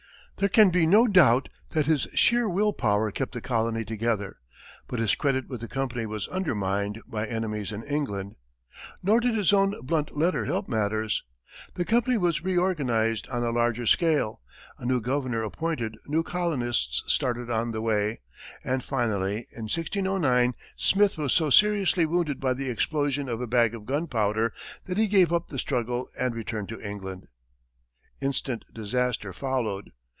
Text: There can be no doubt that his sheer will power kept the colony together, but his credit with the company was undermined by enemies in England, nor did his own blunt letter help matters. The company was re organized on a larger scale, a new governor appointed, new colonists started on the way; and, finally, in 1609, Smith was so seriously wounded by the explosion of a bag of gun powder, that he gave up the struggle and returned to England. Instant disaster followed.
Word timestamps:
There 0.37 0.49
can 0.49 0.71
be 0.71 0.87
no 0.87 1.05
doubt 1.05 1.49
that 1.69 1.85
his 1.85 2.07
sheer 2.15 2.49
will 2.49 2.73
power 2.73 3.11
kept 3.11 3.33
the 3.33 3.41
colony 3.41 3.85
together, 3.85 4.37
but 4.87 4.97
his 4.97 5.13
credit 5.13 5.47
with 5.47 5.61
the 5.61 5.67
company 5.67 6.07
was 6.07 6.27
undermined 6.29 6.99
by 7.05 7.27
enemies 7.27 7.71
in 7.71 7.83
England, 7.83 8.37
nor 9.03 9.19
did 9.19 9.35
his 9.35 9.53
own 9.53 9.79
blunt 9.85 10.17
letter 10.17 10.45
help 10.45 10.67
matters. 10.67 11.23
The 11.75 11.85
company 11.85 12.17
was 12.17 12.43
re 12.43 12.57
organized 12.57 13.27
on 13.29 13.43
a 13.43 13.51
larger 13.51 13.85
scale, 13.85 14.41
a 14.79 14.85
new 14.87 14.99
governor 14.99 15.43
appointed, 15.43 15.95
new 16.07 16.23
colonists 16.23 17.03
started 17.05 17.51
on 17.51 17.69
the 17.69 17.79
way; 17.79 18.21
and, 18.63 18.83
finally, 18.83 19.45
in 19.51 19.65
1609, 19.69 20.55
Smith 20.75 21.19
was 21.19 21.33
so 21.33 21.51
seriously 21.51 22.07
wounded 22.07 22.39
by 22.39 22.55
the 22.55 22.67
explosion 22.67 23.29
of 23.29 23.41
a 23.41 23.45
bag 23.47 23.75
of 23.75 23.85
gun 23.85 24.07
powder, 24.07 24.51
that 24.85 24.97
he 24.97 25.05
gave 25.05 25.31
up 25.31 25.49
the 25.49 25.59
struggle 25.59 26.09
and 26.19 26.33
returned 26.33 26.69
to 26.69 26.81
England. 26.81 27.27
Instant 28.19 28.65
disaster 28.73 29.33
followed. 29.33 29.91